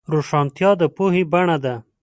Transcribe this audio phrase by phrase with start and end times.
[0.13, 1.75] روښانتیا د پوهې بڼه ده.